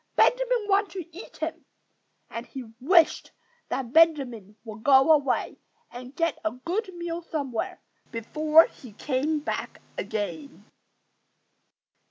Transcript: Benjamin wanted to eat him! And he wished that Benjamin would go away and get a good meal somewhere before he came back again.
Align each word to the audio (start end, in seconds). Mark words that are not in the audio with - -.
Benjamin 0.15 0.65
wanted 0.67 0.91
to 0.93 1.15
eat 1.15 1.37
him! 1.37 1.63
And 2.27 2.47
he 2.47 2.63
wished 2.79 3.29
that 3.69 3.93
Benjamin 3.93 4.55
would 4.63 4.81
go 4.83 5.11
away 5.11 5.59
and 5.91 6.15
get 6.15 6.39
a 6.43 6.49
good 6.49 6.91
meal 6.95 7.21
somewhere 7.21 7.79
before 8.11 8.65
he 8.65 8.93
came 8.93 9.41
back 9.41 9.79
again. 9.99 10.65